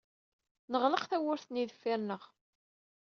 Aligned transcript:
Neɣleq 0.71 1.03
tawwurt-nni 1.05 1.63
deffir-nneɣ. 1.69 2.21